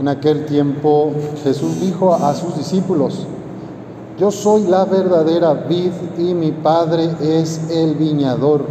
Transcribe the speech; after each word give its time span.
En 0.00 0.08
aquel 0.08 0.46
tiempo 0.46 1.12
Jesús 1.44 1.80
dijo 1.80 2.14
a 2.14 2.34
sus 2.34 2.56
discípulos, 2.56 3.26
Yo 4.18 4.30
soy 4.30 4.64
la 4.64 4.84
verdadera 4.84 5.52
vid 5.52 5.92
y 6.18 6.34
mi 6.34 6.50
Padre 6.50 7.10
es 7.20 7.70
el 7.70 7.94
viñador. 7.94 8.64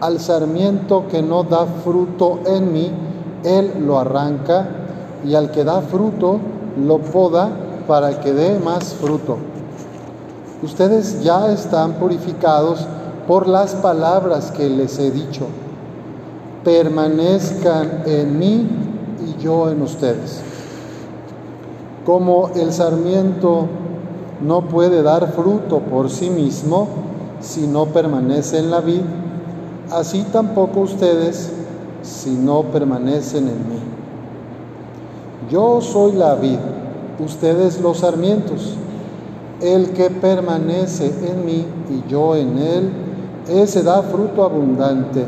Al 0.00 0.18
sarmiento 0.18 1.04
que 1.08 1.22
no 1.22 1.44
da 1.44 1.66
fruto 1.66 2.40
en 2.44 2.72
mí, 2.72 2.90
Él 3.44 3.72
lo 3.86 3.98
arranca, 3.98 4.68
y 5.24 5.34
al 5.34 5.50
que 5.50 5.64
da 5.64 5.80
fruto, 5.80 6.38
lo 6.84 6.98
poda 6.98 7.48
para 7.86 8.20
que 8.20 8.32
dé 8.32 8.58
más 8.58 8.94
fruto. 8.94 9.38
Ustedes 10.62 11.22
ya 11.22 11.52
están 11.52 11.94
purificados 11.94 12.86
por 13.28 13.46
las 13.46 13.74
palabras 13.76 14.50
que 14.50 14.68
les 14.68 14.98
he 14.98 15.10
dicho. 15.10 15.46
Permanezcan 16.64 18.02
en 18.06 18.38
mí 18.38 18.83
y 19.26 19.42
yo 19.42 19.70
en 19.70 19.82
ustedes. 19.82 20.40
Como 22.04 22.50
el 22.54 22.72
sarmiento 22.72 23.66
no 24.42 24.62
puede 24.62 25.02
dar 25.02 25.32
fruto 25.32 25.80
por 25.80 26.10
sí 26.10 26.30
mismo 26.30 26.88
si 27.40 27.66
no 27.66 27.86
permanece 27.86 28.58
en 28.58 28.70
la 28.70 28.80
vid, 28.80 29.02
así 29.90 30.24
tampoco 30.32 30.80
ustedes 30.80 31.50
si 32.02 32.30
no 32.30 32.62
permanecen 32.62 33.48
en 33.48 33.68
mí. 33.68 33.78
Yo 35.50 35.80
soy 35.80 36.12
la 36.12 36.34
vid, 36.34 36.58
ustedes 37.24 37.80
los 37.80 37.98
sarmientos. 37.98 38.76
El 39.60 39.90
que 39.90 40.10
permanece 40.10 41.06
en 41.06 41.46
mí 41.46 41.64
y 41.88 42.10
yo 42.10 42.34
en 42.34 42.58
él, 42.58 42.90
ese 43.48 43.82
da 43.82 44.02
fruto 44.02 44.44
abundante, 44.44 45.24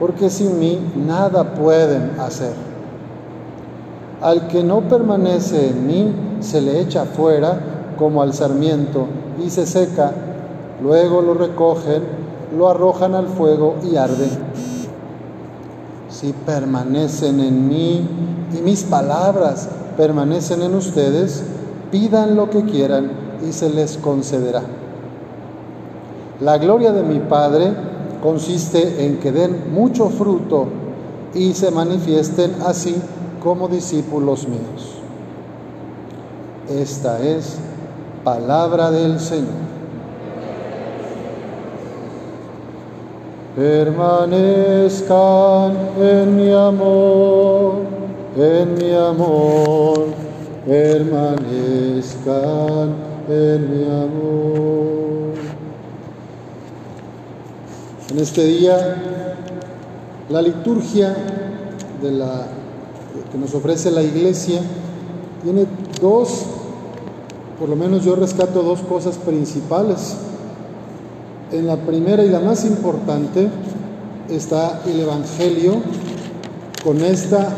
porque 0.00 0.30
sin 0.30 0.58
mí 0.58 0.78
nada 1.06 1.54
pueden 1.54 2.18
hacer. 2.18 2.54
Al 4.20 4.48
que 4.48 4.62
no 4.62 4.80
permanece 4.82 5.70
en 5.70 5.86
mí, 5.86 6.12
se 6.40 6.60
le 6.60 6.80
echa 6.80 7.04
fuera 7.04 7.94
como 7.98 8.22
al 8.22 8.32
sarmiento 8.32 9.06
y 9.44 9.50
se 9.50 9.66
seca. 9.66 10.12
Luego 10.82 11.22
lo 11.22 11.34
recogen, 11.34 12.02
lo 12.56 12.68
arrojan 12.68 13.14
al 13.14 13.28
fuego 13.28 13.76
y 13.82 13.96
arden. 13.96 14.30
Si 16.08 16.32
permanecen 16.32 17.40
en 17.40 17.68
mí 17.68 18.06
y 18.56 18.62
mis 18.62 18.84
palabras 18.84 19.68
permanecen 19.96 20.62
en 20.62 20.74
ustedes, 20.74 21.44
pidan 21.90 22.36
lo 22.36 22.48
que 22.48 22.64
quieran 22.64 23.10
y 23.46 23.52
se 23.52 23.68
les 23.70 23.98
concederá. 23.98 24.62
La 26.40 26.58
gloria 26.58 26.92
de 26.92 27.02
mi 27.02 27.18
Padre 27.18 27.72
consiste 28.22 29.06
en 29.06 29.18
que 29.18 29.32
den 29.32 29.72
mucho 29.74 30.08
fruto 30.08 30.66
y 31.34 31.52
se 31.52 31.70
manifiesten 31.70 32.54
así 32.64 32.94
como 33.42 33.68
discípulos 33.68 34.46
míos. 34.48 34.96
Esta 36.68 37.22
es 37.22 37.58
palabra 38.24 38.90
del 38.90 39.20
Señor. 39.20 39.66
Permanezcan 43.54 45.06
en 46.00 46.36
mi 46.36 46.52
amor, 46.52 47.76
en 48.36 48.74
mi 48.74 48.92
amor, 48.92 50.06
permanezcan 50.66 51.46
en 53.28 53.70
mi 53.70 53.84
amor. 53.84 54.46
En 58.10 58.18
este 58.18 58.44
día, 58.44 58.96
la 60.28 60.42
liturgia 60.42 61.16
de 62.02 62.10
la 62.10 62.55
que 63.36 63.42
nos 63.42 63.54
ofrece 63.54 63.90
la 63.90 64.02
iglesia 64.02 64.60
tiene 65.42 65.66
dos, 66.00 66.44
por 67.60 67.68
lo 67.68 67.76
menos 67.76 68.02
yo 68.02 68.16
rescato 68.16 68.62
dos 68.62 68.80
cosas 68.80 69.16
principales. 69.16 70.16
En 71.52 71.66
la 71.66 71.76
primera 71.76 72.24
y 72.24 72.30
la 72.30 72.40
más 72.40 72.64
importante 72.64 73.48
está 74.30 74.80
el 74.86 75.00
Evangelio 75.00 75.74
con 76.82 77.02
esta 77.04 77.54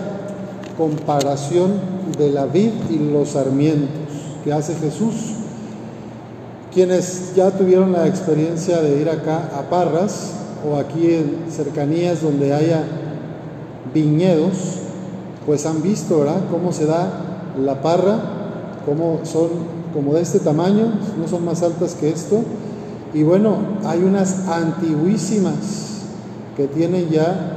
comparación 0.77 1.75
de 2.19 2.31
la 2.31 2.47
vid 2.47 2.73
y 2.91 2.99
los 2.99 3.31
sarmientos 3.31 3.89
que 4.43 4.53
hace 4.53 4.75
Jesús. 4.75 5.15
Quienes 6.75 7.35
ya 7.37 7.53
tuvieron 7.53 7.93
la 7.93 8.09
experiencia 8.09 8.83
de 8.83 9.01
ir 9.01 9.09
acá 9.09 9.51
a 9.57 9.71
Parras 9.71 10.33
o 10.69 10.77
aquí 10.77 11.15
en 11.15 11.51
cercanías 11.51 12.21
donde 12.21 12.53
haya 12.53 12.83
viñedos, 13.95 14.78
pues 15.49 15.65
han 15.65 15.81
visto, 15.81 16.19
¿verdad?, 16.19 16.43
cómo 16.51 16.75
se 16.75 16.85
da 16.85 17.09
la 17.59 17.81
parra, 17.81 18.19
cómo 18.85 19.21
son 19.23 19.49
como 19.95 20.13
de 20.13 20.21
este 20.21 20.41
tamaño, 20.41 20.93
no 21.19 21.27
son 21.27 21.47
más 21.47 21.63
altas 21.63 21.95
que 21.95 22.11
esto. 22.11 22.43
Y 23.15 23.23
bueno, 23.23 23.57
hay 23.87 24.03
unas 24.03 24.47
antiguísimas 24.47 26.03
que 26.55 26.67
tienen 26.67 27.09
ya 27.09 27.55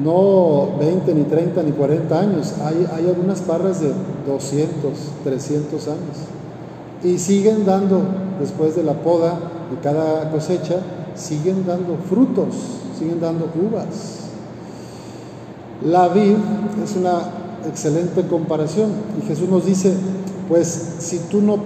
no 0.00 0.78
20, 0.78 1.12
ni 1.12 1.24
30, 1.24 1.64
ni 1.64 1.72
40 1.72 2.16
años. 2.16 2.54
Hay, 2.64 2.86
hay 2.94 3.08
algunas 3.08 3.40
parras 3.40 3.80
de 3.80 3.92
200, 4.28 4.92
300 5.24 5.88
años. 5.88 5.98
Y 7.02 7.18
siguen 7.18 7.66
dando, 7.66 8.02
después 8.38 8.76
de 8.76 8.84
la 8.84 8.94
poda 8.94 9.32
de 9.68 9.80
cada 9.82 10.30
cosecha, 10.30 10.76
siguen 11.16 11.66
dando 11.66 11.96
frutos, 12.08 12.54
siguen 12.96 13.20
dando 13.20 13.50
uvas. 13.60 14.19
La 15.84 16.08
vid 16.08 16.36
es 16.84 16.96
una 16.96 17.20
excelente 17.66 18.26
comparación 18.26 18.90
y 19.18 19.26
Jesús 19.26 19.48
nos 19.48 19.64
dice, 19.64 19.94
pues 20.48 20.96
si 20.98 21.18
tú 21.30 21.40
no 21.40 21.58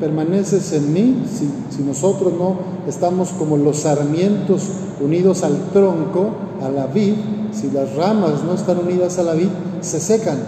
permaneces 0.00 0.72
en 0.72 0.92
mí, 0.92 1.22
si, 1.30 1.82
nosotros 1.82 2.32
no 2.32 2.56
estamos 2.88 3.30
como 3.30 3.56
los 3.56 3.80
sarmientos 3.80 4.68
unidos 5.00 5.42
al 5.42 5.70
tronco, 5.72 6.30
a 6.62 6.68
la 6.70 6.86
vid, 6.86 7.14
si 7.52 7.70
las 7.70 7.94
ramas 7.94 8.42
no 8.44 8.54
están 8.54 8.78
unidas 8.78 9.18
a 9.18 9.22
la 9.22 9.34
vid, 9.34 9.48
se 9.80 10.00
secan 10.00 10.38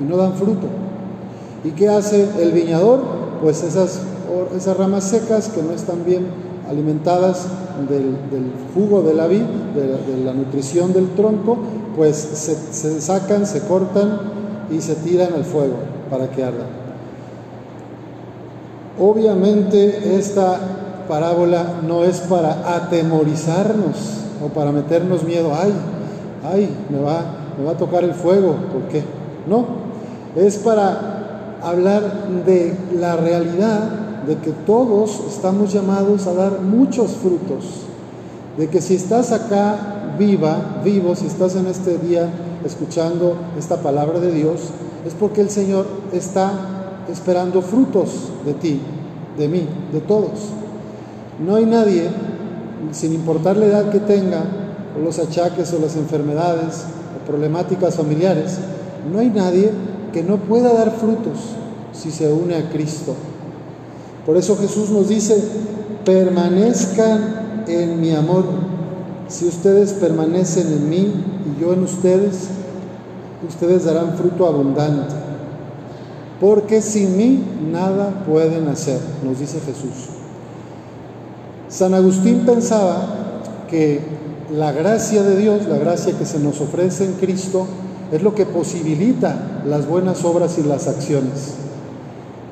y 0.00 0.04
no 0.04 0.16
dan 0.16 0.34
fruto. 0.34 0.66
¿Y 1.64 1.70
qué 1.70 1.88
hace 1.88 2.28
el 2.40 2.52
viñador? 2.52 3.00
Pues 3.42 3.62
esas, 3.62 4.00
esas 4.56 4.76
ramas 4.76 5.04
secas 5.04 5.48
que 5.48 5.62
no 5.62 5.72
están 5.72 6.04
bien 6.04 6.26
alimentadas 6.68 7.46
del, 7.88 8.16
jugo 8.74 9.02
de 9.02 9.14
la 9.14 9.26
vid, 9.26 9.42
de, 9.74 10.24
la 10.24 10.32
nutrición 10.32 10.92
del 10.92 11.08
tronco, 11.14 11.58
pues 11.96 12.16
se, 12.16 13.00
sacan, 13.00 13.46
se 13.46 13.60
cortan 13.60 14.20
y 14.70 14.80
se 14.80 14.94
tiran 14.96 15.32
al 15.34 15.44
fuego 15.44 15.76
para 16.10 16.30
que 16.30 16.44
ardan. 16.44 16.84
Obviamente 18.98 20.16
esta 20.16 20.58
parábola 21.08 21.80
no 21.86 22.04
es 22.04 22.20
para 22.20 22.76
atemorizarnos 22.76 24.20
o 24.44 24.48
para 24.48 24.72
meternos 24.72 25.24
miedo, 25.24 25.52
ay, 25.54 25.72
ay, 26.44 26.68
me 26.90 27.00
va, 27.00 27.22
me 27.58 27.64
va 27.64 27.72
a 27.72 27.76
tocar 27.76 28.04
el 28.04 28.14
fuego, 28.14 28.56
¿por 28.72 28.82
qué? 28.88 29.02
No, 29.48 29.66
es 30.36 30.58
para 30.58 31.58
hablar 31.62 32.28
de 32.44 32.76
la 32.98 33.16
realidad 33.16 33.80
de 34.26 34.36
que 34.36 34.50
todos 34.50 35.22
estamos 35.28 35.72
llamados 35.72 36.26
a 36.26 36.34
dar 36.34 36.60
muchos 36.60 37.12
frutos, 37.12 37.82
de 38.56 38.68
que 38.68 38.80
si 38.80 38.94
estás 38.94 39.32
acá 39.32 39.94
viva, 40.18 40.80
vivo, 40.84 41.14
si 41.14 41.26
estás 41.26 41.56
en 41.56 41.66
este 41.66 41.98
día 41.98 42.28
escuchando 42.64 43.36
esta 43.58 43.78
palabra 43.82 44.20
de 44.20 44.32
Dios, 44.32 44.60
es 45.06 45.14
porque 45.14 45.40
el 45.40 45.50
Señor 45.50 45.86
está 46.12 46.52
esperando 47.10 47.62
frutos 47.62 48.30
de 48.44 48.54
ti, 48.54 48.80
de 49.36 49.48
mí, 49.48 49.66
de 49.92 50.00
todos. 50.00 50.50
No 51.44 51.56
hay 51.56 51.66
nadie, 51.66 52.08
sin 52.92 53.12
importar 53.12 53.56
la 53.56 53.66
edad 53.66 53.90
que 53.90 54.00
tenga, 54.00 54.44
o 54.96 55.04
los 55.04 55.18
achaques 55.18 55.72
o 55.72 55.78
las 55.78 55.96
enfermedades 55.96 56.84
o 57.16 57.26
problemáticas 57.26 57.96
familiares, 57.96 58.58
no 59.12 59.18
hay 59.18 59.28
nadie 59.28 59.70
que 60.12 60.22
no 60.22 60.36
pueda 60.36 60.72
dar 60.72 60.92
frutos 60.92 61.38
si 61.92 62.10
se 62.10 62.32
une 62.32 62.54
a 62.54 62.70
Cristo. 62.70 63.14
Por 64.24 64.36
eso 64.36 64.56
Jesús 64.56 64.90
nos 64.90 65.08
dice, 65.08 65.36
permanezcan 66.04 67.64
en 67.66 68.00
mi 68.00 68.12
amor. 68.12 68.44
Si 69.28 69.46
ustedes 69.46 69.92
permanecen 69.94 70.66
en 70.66 70.90
mí 70.90 71.12
y 71.46 71.60
yo 71.60 71.72
en 71.72 71.82
ustedes, 71.82 72.48
ustedes 73.48 73.84
darán 73.84 74.16
fruto 74.16 74.46
abundante. 74.46 75.14
Porque 76.40 76.82
sin 76.82 77.16
mí 77.16 77.42
nada 77.72 78.24
pueden 78.26 78.68
hacer, 78.68 79.00
nos 79.24 79.38
dice 79.38 79.60
Jesús. 79.60 80.08
San 81.68 81.94
Agustín 81.94 82.40
pensaba 82.44 83.40
que 83.68 84.00
la 84.54 84.72
gracia 84.72 85.22
de 85.22 85.36
Dios, 85.36 85.66
la 85.66 85.78
gracia 85.78 86.16
que 86.18 86.26
se 86.26 86.38
nos 86.38 86.60
ofrece 86.60 87.04
en 87.04 87.14
Cristo, 87.14 87.66
es 88.12 88.22
lo 88.22 88.34
que 88.34 88.44
posibilita 88.44 89.62
las 89.66 89.86
buenas 89.88 90.24
obras 90.24 90.58
y 90.58 90.62
las 90.62 90.86
acciones. 90.86 91.54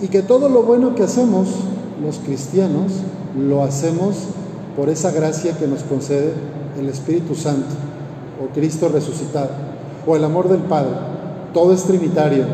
Y 0.00 0.08
que 0.08 0.22
todo 0.22 0.48
lo 0.48 0.62
bueno 0.62 0.94
que 0.94 1.02
hacemos 1.02 1.48
los 2.02 2.18
cristianos 2.18 2.92
lo 3.38 3.62
hacemos 3.62 4.16
por 4.74 4.88
esa 4.88 5.10
gracia 5.12 5.56
que 5.56 5.68
nos 5.68 5.82
concede 5.82 6.32
el 6.78 6.88
Espíritu 6.88 7.34
Santo 7.34 7.74
o 8.42 8.52
Cristo 8.52 8.88
resucitado 8.88 9.50
o 10.06 10.16
el 10.16 10.24
amor 10.24 10.48
del 10.48 10.60
Padre. 10.60 10.92
todo 11.52 11.72
es 11.72 11.84
trinitario. 11.84 12.44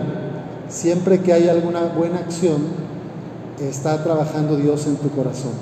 Siempre 0.69 1.20
que 1.20 1.32
hay 1.32 1.49
alguna 1.49 1.85
buena 1.97 2.19
acción, 2.19 2.56
está 3.61 4.03
trabajando 4.03 4.56
Dios 4.56 4.87
en 4.87 4.97
tu 4.97 5.09
corazón. 5.11 5.53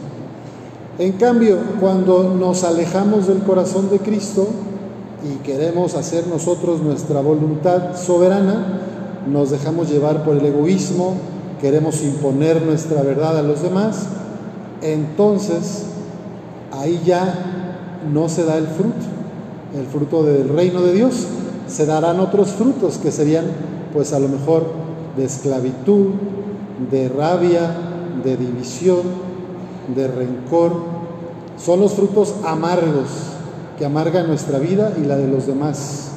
En 0.98 1.12
cambio, 1.12 1.58
cuando 1.80 2.34
nos 2.34 2.64
alejamos 2.64 3.26
del 3.26 3.40
corazón 3.40 3.90
de 3.90 3.98
Cristo 3.98 4.48
y 5.22 5.42
queremos 5.44 5.94
hacer 5.94 6.26
nosotros 6.26 6.80
nuestra 6.80 7.20
voluntad 7.20 7.96
soberana, 7.96 8.80
nos 9.30 9.50
dejamos 9.50 9.90
llevar 9.90 10.24
por 10.24 10.36
el 10.36 10.46
egoísmo, 10.46 11.14
queremos 11.60 12.02
imponer 12.02 12.62
nuestra 12.62 13.02
verdad 13.02 13.38
a 13.38 13.42
los 13.42 13.62
demás, 13.62 14.06
entonces 14.82 15.84
ahí 16.72 17.00
ya 17.04 17.55
no 18.12 18.28
se 18.28 18.44
da 18.44 18.56
el 18.56 18.66
fruto, 18.66 19.06
el 19.74 19.86
fruto 19.86 20.22
del 20.24 20.48
reino 20.48 20.82
de 20.82 20.92
Dios. 20.94 21.26
Se 21.68 21.86
darán 21.86 22.20
otros 22.20 22.50
frutos 22.50 22.98
que 22.98 23.10
serían 23.10 23.44
pues 23.92 24.12
a 24.12 24.18
lo 24.18 24.28
mejor 24.28 24.64
de 25.16 25.24
esclavitud, 25.24 26.06
de 26.90 27.08
rabia, 27.08 27.70
de 28.22 28.36
división, 28.36 29.00
de 29.94 30.08
rencor. 30.08 30.72
Son 31.58 31.80
los 31.80 31.94
frutos 31.94 32.34
amargos 32.44 33.08
que 33.78 33.84
amargan 33.84 34.26
nuestra 34.26 34.58
vida 34.58 34.92
y 35.02 35.06
la 35.06 35.16
de 35.16 35.28
los 35.28 35.46
demás. 35.46 36.10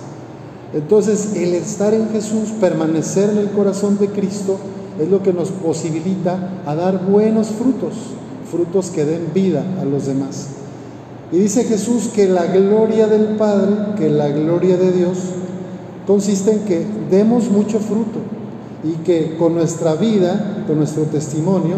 Entonces, 0.73 1.35
el 1.35 1.53
estar 1.53 1.93
en 1.93 2.09
Jesús, 2.09 2.49
permanecer 2.59 3.31
en 3.31 3.37
el 3.39 3.49
corazón 3.51 3.97
de 3.97 4.09
Cristo, 4.09 4.57
es 4.99 5.09
lo 5.09 5.23
que 5.23 5.33
nos 5.33 5.49
posibilita 5.49 6.61
a 6.65 6.75
dar 6.75 7.05
buenos 7.05 7.47
frutos, 7.47 7.93
frutos 8.49 8.89
que 8.89 9.05
den 9.05 9.31
vida 9.33 9.63
a 9.81 9.85
los 9.85 10.05
demás. 10.05 10.58
Y 11.31 11.37
dice 11.37 11.63
Jesús 11.63 12.09
que 12.13 12.27
la 12.27 12.45
gloria 12.47 13.07
del 13.07 13.35
Padre, 13.37 13.95
que 13.97 14.09
la 14.09 14.29
gloria 14.29 14.77
de 14.77 14.91
Dios, 14.91 15.17
consiste 16.07 16.51
en 16.51 16.59
que 16.65 16.85
demos 17.11 17.49
mucho 17.51 17.79
fruto 17.79 18.19
y 18.83 18.93
que 19.03 19.35
con 19.37 19.53
nuestra 19.53 19.95
vida, 19.95 20.63
con 20.65 20.77
nuestro 20.77 21.03
testimonio, 21.03 21.77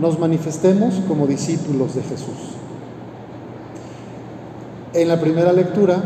nos 0.00 0.18
manifestemos 0.18 0.94
como 1.08 1.26
discípulos 1.26 1.94
de 1.94 2.02
Jesús. 2.02 2.36
En 4.92 5.08
la 5.08 5.20
primera 5.20 5.52
lectura 5.52 6.02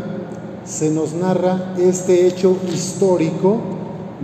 se 0.63 0.89
nos 0.89 1.13
narra 1.13 1.73
este 1.77 2.27
hecho 2.27 2.55
histórico 2.71 3.57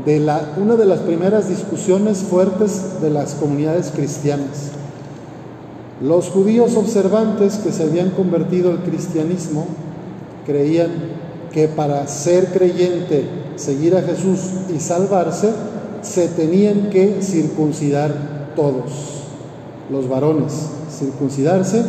de 0.05 0.19
la, 0.19 0.53
una 0.57 0.75
de 0.75 0.85
las 0.85 0.99
primeras 0.99 1.49
discusiones 1.49 2.19
fuertes 2.19 3.01
de 3.01 3.09
las 3.09 3.33
comunidades 3.33 3.91
cristianas. 3.93 4.71
Los 6.01 6.29
judíos 6.29 6.75
observantes 6.75 7.57
que 7.57 7.71
se 7.71 7.83
habían 7.83 8.09
convertido 8.09 8.71
al 8.71 8.79
cristianismo 8.83 9.67
creían 10.47 10.89
que 11.53 11.67
para 11.67 12.07
ser 12.07 12.47
creyente, 12.47 13.25
seguir 13.55 13.95
a 13.95 14.01
Jesús 14.01 14.39
y 14.75 14.79
salvarse, 14.79 15.51
se 16.01 16.27
tenían 16.29 16.89
que 16.89 17.21
circuncidar 17.21 18.51
todos, 18.55 19.25
los 19.91 20.09
varones, 20.09 20.53
circuncidarse 20.89 21.83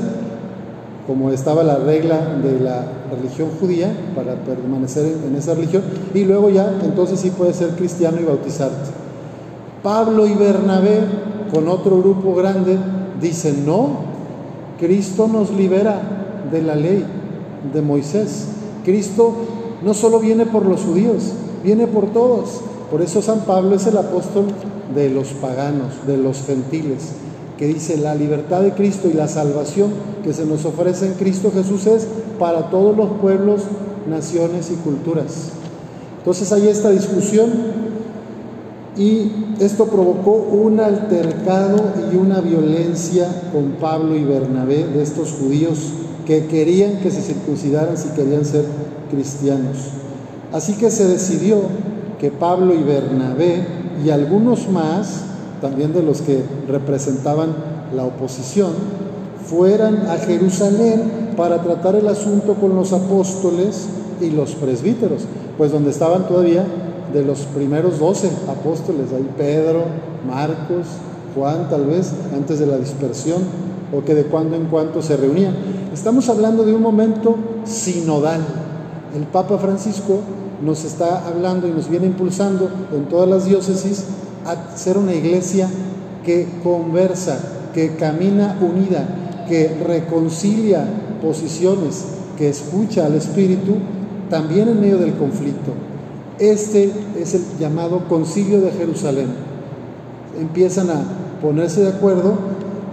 como 1.07 1.31
estaba 1.31 1.63
la 1.63 1.77
regla 1.77 2.37
de 2.43 2.61
la 2.61 2.85
religión 3.11 3.49
judía 3.61 3.93
para 4.15 4.35
permanecer 4.37 5.17
en 5.27 5.35
esa 5.35 5.55
religión, 5.55 5.83
y 6.15 6.25
luego 6.25 6.51
ya 6.51 6.79
entonces 6.85 7.19
sí 7.19 7.31
puedes 7.31 7.57
ser 7.57 7.71
cristiano 7.71 8.19
y 8.21 8.25
bautizarte. 8.25 8.91
Pablo 9.83 10.27
y 10.27 10.35
Bernabé, 10.35 11.01
con 11.53 11.67
otro 11.69 11.99
grupo 11.99 12.35
grande, 12.35 12.79
dicen, 13.23 13.65
no, 13.65 14.13
Cristo 14.79 15.29
nos 15.29 15.51
libera 15.51 16.45
de 16.51 16.61
la 16.61 16.75
ley 16.75 17.05
de 17.73 17.81
Moisés. 17.81 18.49
Cristo 18.85 19.33
no 19.83 19.95
solo 19.95 20.19
viene 20.19 20.45
por 20.45 20.67
los 20.67 20.83
judíos, 20.83 21.33
viene 21.65 21.87
por 21.87 22.13
todos. 22.13 22.61
Por 22.91 23.01
eso 23.01 23.23
San 23.23 23.41
Pablo 23.41 23.77
es 23.77 23.87
el 23.87 23.97
apóstol 23.97 24.47
de 24.95 25.09
los 25.09 25.29
paganos, 25.29 26.07
de 26.07 26.19
los 26.19 26.43
gentiles 26.43 27.13
que 27.63 27.69
dice 27.69 27.97
la 27.97 28.17
libertad 28.17 28.63
de 28.63 28.73
Cristo 28.73 29.09
y 29.09 29.13
la 29.13 29.29
salvación 29.29 29.91
que 30.25 30.33
se 30.33 30.45
nos 30.47 30.65
ofrece 30.65 31.07
en 31.07 31.15
Cristo 31.15 31.53
Jesús 31.55 31.87
es 31.87 32.09
para 32.37 32.71
todos 32.71 32.97
los 32.97 33.09
pueblos, 33.21 33.63
naciones 34.11 34.73
y 34.73 34.75
culturas. 34.75 35.51
Entonces 36.19 36.51
hay 36.51 36.67
esta 36.67 36.91
discusión 36.91 37.53
y 38.97 39.33
esto 39.59 39.87
provocó 39.87 40.33
un 40.33 40.81
altercado 40.81 41.79
y 42.13 42.17
una 42.17 42.41
violencia 42.41 43.29
con 43.53 43.73
Pablo 43.81 44.17
y 44.17 44.25
Bernabé 44.25 44.87
de 44.87 45.03
estos 45.03 45.33
judíos 45.33 45.79
que 46.27 46.47
querían 46.47 46.99
que 46.99 47.11
se 47.11 47.23
circuncidaran 47.23 47.97
si 47.97 48.09
querían 48.11 48.45
ser 48.45 48.65
cristianos. 49.11 49.79
Así 50.53 50.75
que 50.75 50.91
se 50.91 51.09
decidió 51.09 51.63
que 52.21 52.31
Pablo 52.31 52.75
y 52.75 52.83
Bernabé 52.83 53.67
y 54.05 54.11
algunos 54.11 54.69
más 54.69 55.25
también 55.63 55.95
de 55.95 56.03
los 56.03 56.21
que 56.21 56.43
representaban 56.69 57.55
la 57.95 58.05
oposición, 58.05 58.73
fueran 59.47 60.09
a 60.09 60.19
Jerusalén 60.19 61.33
para 61.37 61.63
tratar 61.63 61.95
el 61.95 62.09
asunto 62.09 62.55
con 62.55 62.75
los 62.75 62.93
apóstoles 62.93 63.87
y 64.21 64.31
los 64.31 64.55
presbíteros, 64.57 65.23
pues 65.57 65.73
donde 65.73 65.91
estaban 65.91 66.27
todavía 66.27 66.65
de 67.13 67.25
los 67.25 67.41
primeros 67.41 67.99
doce 67.99 68.31
apóstoles, 68.49 69.13
ahí 69.13 69.29
Pedro, 69.37 69.85
Marcos, 70.27 70.87
Juan 71.35 71.69
tal 71.69 71.87
vez, 71.87 72.13
antes 72.35 72.59
de 72.59 72.67
la 72.67 72.79
dispersión, 72.79 73.43
o 73.95 74.05
que 74.05 74.15
de 74.15 74.25
cuando 74.25 74.57
en 74.57 74.67
cuando 74.67 75.03
se 75.03 75.17
reunían. 75.17 75.55
Estamos 75.93 76.29
hablando 76.29 76.65
de 76.65 76.75
un 76.75 76.83
momento 76.83 77.37
sinodal. 77.65 78.41
El 79.15 79.25
Papa 79.25 79.59
Francisco 79.59 80.21
nos 80.65 80.85
está 80.85 81.27
hablando 81.27 81.69
y 81.69 81.73
nos 81.73 81.89
viene 81.89 82.07
impulsando 82.07 82.71
en 82.95 83.07
todas 83.07 83.29
las 83.29 83.45
diócesis 83.45 84.05
a 84.47 84.77
ser 84.77 84.97
una 84.97 85.15
iglesia 85.15 85.69
que 86.25 86.47
conversa, 86.63 87.39
que 87.75 87.97
camina 87.97 88.59
unida, 88.61 89.45
que 89.49 89.69
reconcilia 89.87 90.85
posiciones, 91.21 92.05
que 92.39 92.49
escucha 92.49 93.07
al 93.07 93.15
Espíritu 93.15 93.75
también 94.31 94.69
en 94.69 94.81
medio 94.81 94.99
del 94.99 95.15
conflicto. 95.15 95.73
Este 96.43 96.91
es 97.17 97.35
el 97.35 97.45
llamado 97.61 98.09
concilio 98.09 98.61
de 98.61 98.73
Jerusalén. 98.73 99.29
Empiezan 100.41 100.91
a 100.91 101.05
ponerse 101.41 101.83
de 101.83 101.91
acuerdo 101.91 102.35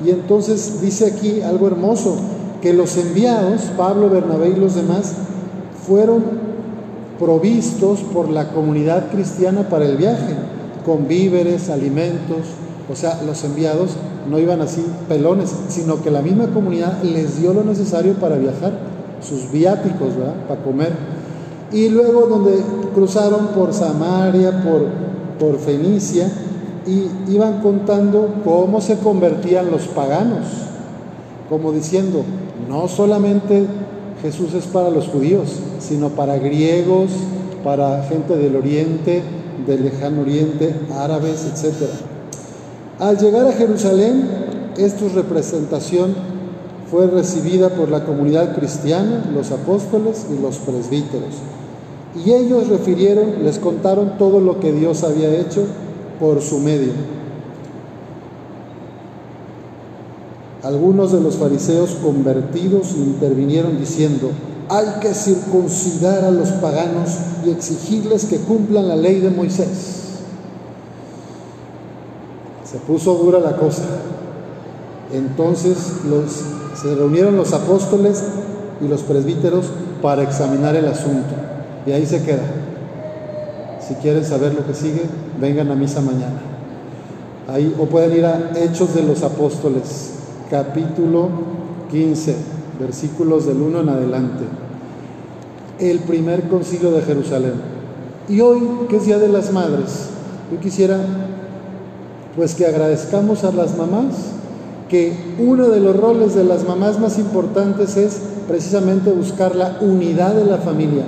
y 0.06 0.12
entonces 0.12 0.82
dice 0.82 1.08
aquí 1.08 1.42
algo 1.42 1.66
hermoso, 1.66 2.16
que 2.62 2.74
los 2.74 2.96
enviados, 2.96 3.62
Pablo, 3.76 4.08
Bernabé 4.08 4.50
y 4.50 4.56
los 4.56 4.76
demás, 4.76 5.16
fueron 5.88 6.24
provistos 7.18 8.02
por 8.02 8.30
la 8.30 8.50
comunidad 8.50 9.10
cristiana 9.10 9.68
para 9.68 9.86
el 9.86 9.98
viaje 9.98 10.36
con 10.86 11.08
víveres, 11.08 11.72
alimentos, 11.72 12.46
o 12.88 12.96
sea, 12.96 13.20
los 13.26 13.44
enviados 13.44 13.94
no 14.30 14.38
iban 14.38 14.62
así 14.62 14.86
pelones, 15.08 15.50
sino 15.70 16.04
que 16.04 16.12
la 16.12 16.22
misma 16.22 16.50
comunidad 16.50 17.02
les 17.02 17.40
dio 17.42 17.56
lo 17.56 17.64
necesario 17.64 18.14
para 18.14 18.38
viajar, 18.38 18.74
sus 19.28 19.52
viáticos, 19.52 20.16
¿verdad? 20.16 20.36
Para 20.48 20.62
comer. 20.62 21.19
Y 21.72 21.90
luego 21.90 22.28
donde 22.28 22.62
cruzaron 22.94 23.48
por 23.48 23.74
Samaria, 23.74 24.64
por, 24.64 24.88
por 25.40 25.60
Fenicia, 25.60 26.32
y 26.88 27.32
iban 27.32 27.62
contando 27.62 28.42
cómo 28.44 28.82
se 28.82 28.98
convertían 28.98 29.70
los 29.70 29.88
paganos, 29.88 30.46
como 31.50 31.72
diciendo, 31.72 32.24
no 32.68 32.88
solamente 32.88 33.68
Jesús 34.22 34.54
es 34.54 34.66
para 34.66 34.90
los 34.90 35.08
judíos, 35.08 35.50
sino 35.80 36.10
para 36.10 36.38
griegos, 36.38 37.12
para 37.64 38.04
gente 38.04 38.36
del 38.38 38.56
oriente, 38.56 39.22
del 39.68 39.84
lejano 39.84 40.22
oriente, 40.22 40.76
árabes, 40.96 41.46
etc. 41.46 41.76
Al 43.00 43.18
llegar 43.18 43.46
a 43.48 43.54
Jerusalén, 43.54 44.28
esta 44.78 45.08
representación 45.10 46.16
fue 46.90 47.08
recibida 47.08 47.70
por 47.70 47.90
la 47.90 48.04
comunidad 48.04 48.56
cristiana, 48.56 49.30
los 49.34 49.52
apóstoles 49.52 50.26
y 50.32 50.42
los 50.42 50.58
presbíteros. 50.58 51.36
Y 52.16 52.32
ellos 52.32 52.68
refirieron, 52.68 53.44
les 53.44 53.60
contaron 53.60 54.18
todo 54.18 54.40
lo 54.40 54.60
que 54.60 54.72
Dios 54.74 55.04
había 55.04 55.34
hecho 55.36 55.66
por 56.20 56.42
su 56.42 56.60
medio. 56.60 56.92
Algunos 60.64 61.12
de 61.12 61.22
los 61.22 61.38
fariseos 61.38 61.92
convertidos 62.04 62.94
intervinieron 62.96 63.80
diciendo, 63.80 64.32
hay 64.68 65.00
que 65.02 65.14
circuncidar 65.14 66.26
a 66.26 66.32
los 66.32 66.50
paganos 66.50 67.18
y 67.46 67.52
exigirles 67.52 68.26
que 68.26 68.38
cumplan 68.38 68.88
la 68.88 68.96
ley 68.96 69.20
de 69.20 69.30
Moisés. 69.30 70.20
Se 72.70 72.78
puso 72.80 73.16
dura 73.16 73.40
la 73.40 73.56
cosa. 73.56 73.84
Entonces 75.14 75.78
se 76.80 76.96
reunieron 76.96 77.36
los 77.36 77.54
apóstoles 77.54 78.24
y 78.82 78.88
los 78.88 79.02
presbíteros 79.02 79.66
para 80.02 80.24
examinar 80.24 80.76
el 80.76 80.88
asunto. 80.88 81.34
Y 81.86 81.92
ahí 81.92 82.06
se 82.06 82.24
queda. 82.24 82.44
Si 83.86 83.96
quieren 83.96 84.24
saber 84.24 84.54
lo 84.54 84.66
que 84.66 84.74
sigue, 84.74 85.02
vengan 85.40 85.72
a 85.72 85.76
misa 85.76 86.02
mañana. 86.02 86.40
Ahí, 87.48 87.76
o 87.80 87.86
pueden 87.86 88.16
ir 88.16 88.26
a 88.26 88.52
Hechos 88.56 88.94
de 88.94 89.02
los 89.04 89.24
Apóstoles, 89.24 90.12
capítulo 90.52 91.30
15 91.92 92.36
versículos 92.80 93.46
del 93.46 93.62
1 93.62 93.82
en 93.82 93.90
adelante. 93.90 94.44
El 95.80 96.00
primer 96.00 96.48
concilio 96.48 96.92
de 96.92 97.02
Jerusalén. 97.02 97.54
Y 98.28 98.42
hoy, 98.42 98.62
que 98.90 98.98
es 98.98 99.06
Día 99.06 99.18
de 99.18 99.28
las 99.28 99.52
Madres, 99.52 100.10
yo 100.52 100.60
quisiera 100.60 101.00
pues 102.36 102.56
que 102.56 102.66
agradezcamos 102.66 103.44
a 103.44 103.52
las 103.52 103.76
mamás, 103.76 104.14
que 104.88 105.14
uno 105.40 105.68
de 105.70 105.80
los 105.80 105.96
roles 105.96 106.36
de 106.36 106.44
las 106.44 106.64
mamás 106.64 107.00
más 107.00 107.18
importantes 107.20 107.98
es 107.98 108.22
precisamente 108.48 109.12
buscar 109.12 109.56
la 109.56 109.78
unidad 109.82 110.36
de 110.36 110.46
la 110.46 110.58
familia, 110.58 111.04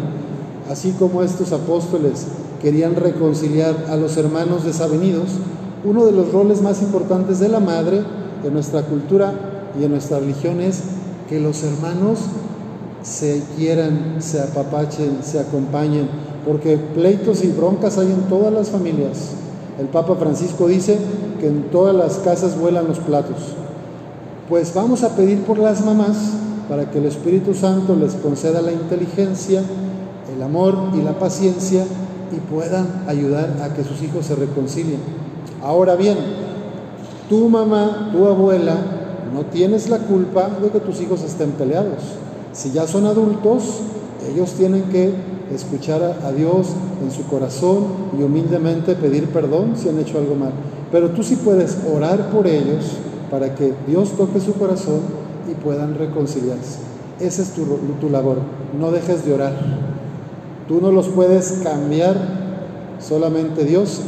así 0.72 0.92
como 0.98 1.22
estos 1.22 1.52
apóstoles 1.52 2.28
querían 2.62 2.96
reconciliar 2.96 3.88
a 3.90 3.98
los 3.98 4.16
hermanos 4.16 4.64
desavenidos, 4.64 5.30
uno 5.84 6.06
de 6.06 6.14
los 6.14 6.32
roles 6.32 6.62
más 6.62 6.82
importantes 6.82 7.40
de 7.40 7.50
la 7.50 7.60
madre 7.60 8.02
en 8.44 8.54
nuestra 8.54 8.84
cultura 8.84 9.34
y 9.80 9.84
en 9.84 9.92
nuestra 9.92 10.20
religión 10.20 10.62
es 10.62 10.82
que 11.28 11.40
los 11.40 11.64
hermanos 11.64 12.20
se 13.04 13.42
quieran, 13.58 14.18
se 14.20 14.40
apapachen, 14.40 15.20
se 15.24 15.40
acompañen, 15.40 16.08
porque 16.46 16.78
pleitos 16.78 17.44
y 17.44 17.48
broncas 17.50 17.98
hay 17.98 18.08
en 18.08 18.30
todas 18.30 18.54
las 18.54 18.70
familias. 18.70 19.32
El 19.80 19.88
Papa 19.88 20.16
Francisco 20.16 20.68
dice 20.68 20.98
que 21.40 21.48
en 21.48 21.64
todas 21.72 21.96
las 21.96 22.18
casas 22.18 22.58
vuelan 22.60 22.88
los 22.88 23.00
platos. 23.00 23.38
Pues 24.48 24.74
vamos 24.74 25.04
a 25.04 25.16
pedir 25.16 25.42
por 25.44 25.58
las 25.58 25.84
mamás 25.84 26.18
para 26.70 26.90
que 26.90 27.00
el 27.00 27.06
Espíritu 27.06 27.54
Santo 27.54 27.96
les 27.96 28.14
conceda 28.14 28.62
la 28.62 28.72
inteligencia, 28.72 29.64
el 30.42 30.46
amor 30.48 30.76
y 30.96 31.04
la 31.04 31.20
paciencia 31.20 31.86
y 32.32 32.52
puedan 32.52 33.04
ayudar 33.08 33.58
a 33.62 33.76
que 33.76 33.84
sus 33.84 34.02
hijos 34.02 34.26
se 34.26 34.36
reconcilien. 34.36 35.00
Ahora 35.62 35.96
bien, 35.96 36.18
tu 37.30 37.48
mamá, 37.48 38.10
tu 38.12 38.26
abuela, 38.26 38.76
no 39.32 39.44
tienes 39.44 39.88
la 39.88 40.00
culpa 40.00 40.50
de 40.60 40.70
que 40.70 40.80
tus 40.80 41.00
hijos 41.00 41.22
estén 41.22 41.52
peleados. 41.52 42.00
Si 42.54 42.72
ya 42.72 42.88
son 42.88 43.06
adultos, 43.06 43.82
ellos 44.28 44.54
tienen 44.54 44.82
que 44.86 45.14
escuchar 45.54 46.02
a, 46.02 46.32
Dios 46.32 46.70
en 47.04 47.12
su 47.12 47.24
corazón 47.26 47.86
y 48.18 48.24
humildemente 48.24 48.96
pedir 48.96 49.28
perdón 49.28 49.74
si 49.76 49.90
han 49.90 50.00
hecho 50.00 50.18
algo 50.18 50.34
mal. 50.34 50.54
Pero 50.92 51.12
tú 51.12 51.22
sí 51.22 51.36
puedes 51.36 51.78
orar 51.96 52.32
por 52.32 52.48
ellos 52.48 52.94
para 53.30 53.54
que 53.54 53.76
Dios 53.86 54.18
toque 54.18 54.40
su 54.40 54.54
corazón 54.54 55.02
y 55.52 55.54
puedan 55.54 55.94
reconciliarse. 56.00 56.80
Esa 57.20 57.44
es 57.44 57.52
tu, 57.52 57.64
tu 58.00 58.10
labor. 58.10 58.38
No 58.80 58.90
dejes 58.90 59.24
de 59.24 59.36
orar. 59.36 59.81
Tú 60.72 60.80
no 60.80 60.90
los 60.90 61.10
puedes 61.10 61.60
cambiar, 61.64 62.16
solamente 63.06 63.66
Dios. 63.66 64.00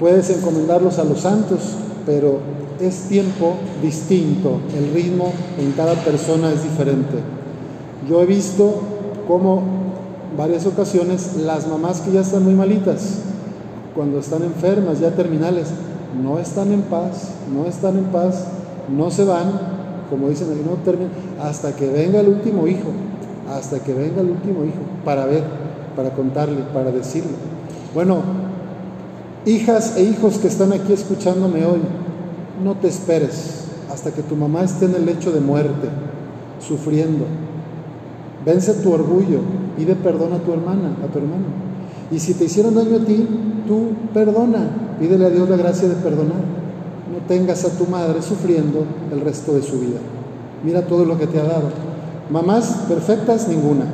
Puedes 0.00 0.30
encomendarlos 0.30 0.98
a 0.98 1.04
los 1.04 1.20
santos, 1.20 1.74
pero 2.06 2.38
es 2.80 3.00
tiempo 3.02 3.56
distinto. 3.82 4.60
El 4.74 4.94
ritmo 4.94 5.30
en 5.58 5.72
cada 5.72 5.92
persona 5.96 6.52
es 6.52 6.62
diferente. 6.62 7.18
Yo 8.08 8.22
he 8.22 8.24
visto 8.24 8.80
cómo 9.28 9.62
varias 10.38 10.64
ocasiones 10.64 11.36
las 11.36 11.68
mamás 11.68 12.00
que 12.00 12.12
ya 12.12 12.22
están 12.22 12.44
muy 12.44 12.54
malitas, 12.54 13.18
cuando 13.94 14.20
están 14.20 14.42
enfermas, 14.42 15.00
ya 15.00 15.10
terminales, 15.10 15.66
no 16.22 16.38
están 16.38 16.72
en 16.72 16.80
paz, 16.80 17.32
no 17.54 17.66
están 17.66 17.98
en 17.98 18.04
paz, 18.04 18.46
no 18.88 19.10
se 19.10 19.26
van, 19.26 19.52
como 20.08 20.30
dicen 20.30 20.48
no 20.64 20.76
terminan, 20.82 21.12
hasta 21.42 21.76
que 21.76 21.90
venga 21.90 22.20
el 22.20 22.28
último 22.28 22.66
hijo, 22.66 22.88
hasta 23.54 23.80
que 23.80 23.92
venga 23.92 24.22
el 24.22 24.30
último 24.30 24.64
hijo, 24.64 24.80
para 25.04 25.26
ver, 25.26 25.59
para 25.96 26.10
contarle, 26.10 26.62
para 26.72 26.90
decirle. 26.90 27.32
Bueno, 27.94 28.18
hijas 29.44 29.96
e 29.96 30.04
hijos 30.04 30.38
que 30.38 30.48
están 30.48 30.72
aquí 30.72 30.92
escuchándome 30.92 31.64
hoy, 31.64 31.80
no 32.62 32.74
te 32.74 32.88
esperes 32.88 33.64
hasta 33.92 34.12
que 34.12 34.22
tu 34.22 34.36
mamá 34.36 34.62
esté 34.62 34.86
en 34.86 34.94
el 34.94 35.06
lecho 35.06 35.32
de 35.32 35.40
muerte, 35.40 35.88
sufriendo. 36.60 37.24
Vence 38.44 38.74
tu 38.74 38.92
orgullo, 38.92 39.40
pide 39.76 39.96
perdón 39.96 40.32
a 40.32 40.38
tu 40.38 40.52
hermana, 40.52 40.96
a 41.04 41.12
tu 41.12 41.18
hermano. 41.18 41.46
Y 42.10 42.18
si 42.18 42.34
te 42.34 42.44
hicieron 42.44 42.74
daño 42.74 42.96
a 42.96 43.04
ti, 43.04 43.26
tú 43.66 43.90
perdona, 44.14 44.96
pídele 44.98 45.26
a 45.26 45.30
Dios 45.30 45.48
la 45.48 45.56
gracia 45.56 45.88
de 45.88 45.94
perdonar. 45.96 46.42
No 47.12 47.26
tengas 47.26 47.64
a 47.64 47.76
tu 47.76 47.86
madre 47.86 48.22
sufriendo 48.22 48.84
el 49.12 49.20
resto 49.20 49.52
de 49.52 49.62
su 49.62 49.80
vida. 49.80 49.98
Mira 50.64 50.82
todo 50.82 51.04
lo 51.04 51.18
que 51.18 51.26
te 51.26 51.40
ha 51.40 51.44
dado. 51.44 51.68
Mamás 52.30 52.84
perfectas, 52.88 53.48
ninguna, 53.48 53.86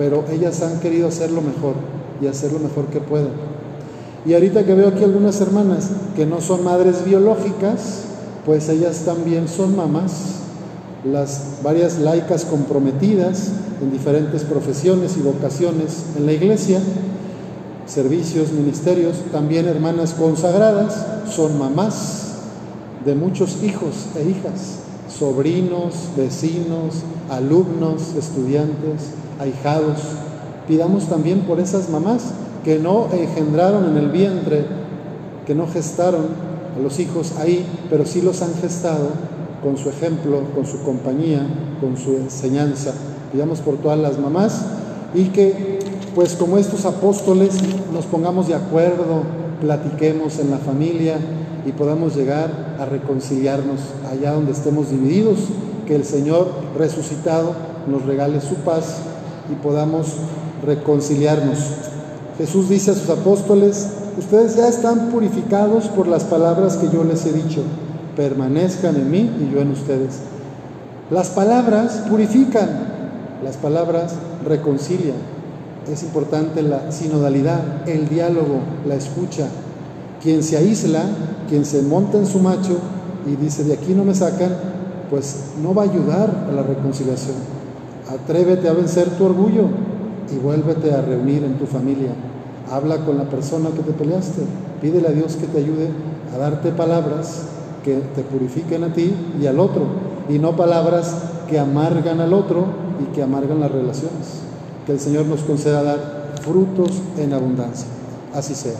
pero 0.00 0.24
ellas 0.32 0.62
han 0.62 0.80
querido 0.80 1.08
hacerlo 1.08 1.42
mejor 1.42 1.74
y 2.22 2.26
hacer 2.26 2.52
lo 2.52 2.58
mejor 2.58 2.86
que 2.86 3.00
pueden. 3.00 3.32
Y 4.24 4.32
ahorita 4.32 4.64
que 4.64 4.74
veo 4.74 4.88
aquí 4.88 5.04
algunas 5.04 5.38
hermanas 5.42 5.90
que 6.16 6.24
no 6.24 6.40
son 6.40 6.64
madres 6.64 7.04
biológicas, 7.04 8.04
pues 8.46 8.70
ellas 8.70 9.02
también 9.04 9.46
son 9.46 9.76
mamás 9.76 10.36
las 11.04 11.58
varias 11.62 11.98
laicas 11.98 12.46
comprometidas 12.46 13.50
en 13.82 13.92
diferentes 13.92 14.44
profesiones 14.44 15.18
y 15.18 15.20
vocaciones 15.20 16.04
en 16.16 16.24
la 16.24 16.32
iglesia, 16.32 16.80
servicios, 17.84 18.52
ministerios, 18.52 19.16
también 19.30 19.68
hermanas 19.68 20.14
consagradas, 20.14 20.96
son 21.28 21.58
mamás 21.58 22.36
de 23.04 23.14
muchos 23.14 23.62
hijos 23.62 24.06
e 24.16 24.30
hijas, 24.30 24.78
sobrinos, 25.18 26.10
vecinos, 26.16 27.02
alumnos, 27.28 28.14
estudiantes, 28.16 29.10
ahijados. 29.38 29.98
Pidamos 30.68 31.08
también 31.08 31.40
por 31.40 31.60
esas 31.60 31.88
mamás 31.90 32.32
que 32.64 32.78
no 32.78 33.08
engendraron 33.12 33.86
en 33.90 33.96
el 33.96 34.10
vientre, 34.10 34.66
que 35.46 35.54
no 35.54 35.66
gestaron 35.66 36.26
a 36.76 36.82
los 36.82 36.98
hijos 37.00 37.32
ahí, 37.38 37.66
pero 37.88 38.06
sí 38.06 38.20
los 38.20 38.42
han 38.42 38.54
gestado 38.54 39.08
con 39.62 39.76
su 39.76 39.88
ejemplo, 39.88 40.42
con 40.54 40.66
su 40.66 40.82
compañía, 40.82 41.46
con 41.80 41.96
su 41.96 42.16
enseñanza. 42.16 42.92
Pidamos 43.32 43.60
por 43.60 43.76
todas 43.76 43.98
las 43.98 44.18
mamás 44.18 44.62
y 45.14 45.24
que, 45.26 45.80
pues 46.14 46.34
como 46.34 46.58
estos 46.58 46.84
apóstoles, 46.84 47.58
nos 47.92 48.06
pongamos 48.06 48.48
de 48.48 48.54
acuerdo, 48.54 49.22
platiquemos 49.60 50.38
en 50.38 50.50
la 50.50 50.58
familia 50.58 51.18
y 51.66 51.72
podamos 51.72 52.16
llegar 52.16 52.69
a 52.80 52.86
reconciliarnos 52.86 53.80
allá 54.10 54.32
donde 54.32 54.52
estemos 54.52 54.90
divididos, 54.90 55.38
que 55.86 55.94
el 55.94 56.04
Señor 56.04 56.50
resucitado 56.76 57.54
nos 57.86 58.04
regale 58.06 58.40
su 58.40 58.56
paz 58.56 58.96
y 59.52 59.54
podamos 59.62 60.14
reconciliarnos. 60.64 61.58
Jesús 62.38 62.68
dice 62.68 62.92
a 62.92 62.94
sus 62.94 63.10
apóstoles, 63.10 63.88
ustedes 64.18 64.56
ya 64.56 64.66
están 64.66 65.10
purificados 65.10 65.88
por 65.88 66.08
las 66.08 66.24
palabras 66.24 66.76
que 66.76 66.88
yo 66.88 67.04
les 67.04 67.26
he 67.26 67.32
dicho 67.32 67.62
permanezcan 68.16 68.96
en 68.96 69.10
mí 69.10 69.30
y 69.40 69.50
yo 69.50 69.60
en 69.60 69.70
ustedes. 69.70 70.18
Las 71.10 71.28
palabras 71.30 72.04
purifican, 72.08 72.68
las 73.42 73.56
palabras 73.56 74.14
reconcilian. 74.46 75.16
Es 75.90 76.02
importante 76.02 76.62
la 76.62 76.92
sinodalidad, 76.92 77.88
el 77.88 78.08
diálogo, 78.08 78.60
la 78.86 78.94
escucha. 78.94 79.48
Quien 80.22 80.42
se 80.42 80.58
aísla, 80.58 81.04
quien 81.50 81.66
se 81.66 81.82
monta 81.82 82.16
en 82.16 82.26
su 82.26 82.38
macho 82.38 82.78
y 83.26 83.36
dice 83.36 83.64
de 83.64 83.74
aquí 83.74 83.92
no 83.92 84.04
me 84.04 84.14
sacan, 84.14 84.52
pues 85.10 85.50
no 85.62 85.74
va 85.74 85.82
a 85.82 85.86
ayudar 85.86 86.46
a 86.48 86.52
la 86.52 86.62
reconciliación. 86.62 87.36
Atrévete 88.08 88.68
a 88.68 88.72
vencer 88.72 89.10
tu 89.10 89.24
orgullo 89.24 89.64
y 90.32 90.38
vuélvete 90.38 90.94
a 90.94 91.02
reunir 91.02 91.44
en 91.44 91.58
tu 91.58 91.66
familia. 91.66 92.12
Habla 92.70 93.04
con 93.04 93.18
la 93.18 93.24
persona 93.24 93.70
que 93.70 93.82
te 93.82 93.92
peleaste. 93.92 94.42
Pídele 94.80 95.08
a 95.08 95.12
Dios 95.12 95.36
que 95.36 95.46
te 95.46 95.58
ayude 95.58 95.90
a 96.34 96.38
darte 96.38 96.70
palabras 96.70 97.42
que 97.84 97.96
te 98.14 98.22
purifiquen 98.22 98.84
a 98.84 98.92
ti 98.92 99.12
y 99.40 99.46
al 99.46 99.58
otro, 99.58 99.82
y 100.28 100.38
no 100.38 100.56
palabras 100.56 101.14
que 101.48 101.58
amargan 101.58 102.20
al 102.20 102.32
otro 102.32 102.64
y 103.02 103.14
que 103.14 103.22
amargan 103.22 103.60
las 103.60 103.72
relaciones. 103.72 104.40
Que 104.86 104.92
el 104.92 105.00
Señor 105.00 105.26
nos 105.26 105.40
conceda 105.40 105.82
dar 105.82 106.34
frutos 106.42 106.90
en 107.18 107.32
abundancia. 107.32 107.86
Así 108.34 108.54
sea. 108.54 108.76